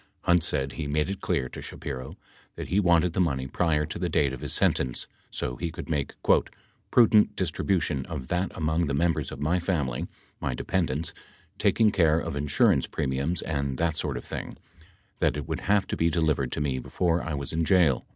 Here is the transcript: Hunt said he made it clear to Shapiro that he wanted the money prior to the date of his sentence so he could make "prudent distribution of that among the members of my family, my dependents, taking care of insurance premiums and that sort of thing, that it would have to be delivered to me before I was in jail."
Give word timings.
Hunt 0.21 0.41
said 0.41 0.71
he 0.71 0.87
made 0.87 1.11
it 1.11 1.21
clear 1.21 1.47
to 1.49 1.61
Shapiro 1.61 2.17
that 2.55 2.69
he 2.69 2.79
wanted 2.79 3.13
the 3.13 3.19
money 3.21 3.45
prior 3.45 3.85
to 3.85 3.99
the 3.99 4.09
date 4.09 4.33
of 4.33 4.41
his 4.41 4.51
sentence 4.51 5.05
so 5.29 5.57
he 5.57 5.69
could 5.69 5.91
make 5.91 6.15
"prudent 6.89 7.35
distribution 7.35 8.07
of 8.07 8.27
that 8.29 8.51
among 8.57 8.87
the 8.87 8.95
members 8.95 9.31
of 9.31 9.39
my 9.39 9.59
family, 9.59 10.07
my 10.39 10.55
dependents, 10.55 11.13
taking 11.59 11.91
care 11.91 12.19
of 12.19 12.35
insurance 12.35 12.87
premiums 12.87 13.43
and 13.43 13.77
that 13.77 13.95
sort 13.95 14.17
of 14.17 14.25
thing, 14.25 14.57
that 15.19 15.37
it 15.37 15.47
would 15.47 15.59
have 15.69 15.85
to 15.85 15.95
be 15.95 16.09
delivered 16.09 16.51
to 16.53 16.61
me 16.61 16.79
before 16.79 17.21
I 17.21 17.35
was 17.35 17.53
in 17.53 17.63
jail." 17.63 18.03